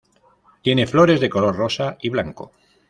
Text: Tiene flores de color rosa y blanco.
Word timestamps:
Tiene 0.63 0.87
flores 0.87 1.19
de 1.21 1.29
color 1.29 1.55
rosa 1.55 1.95
y 2.01 2.09
blanco. 2.09 2.53